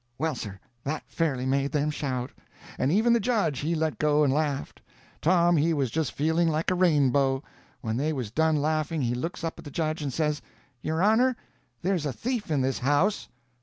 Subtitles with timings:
[0.17, 2.31] Well, sir, that fairly made them shout;
[2.79, 4.81] and even the judge he let go and laughed.
[5.21, 7.43] Tom he was just feeling like a rainbow.
[7.81, 10.41] When they was done laughing he looks up at the judge and says:
[10.81, 11.37] "Your honor,
[11.83, 13.29] there's a thief in this house."